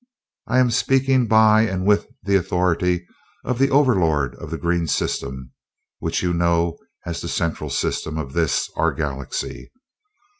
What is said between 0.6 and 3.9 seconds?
speaking by and with the authority of the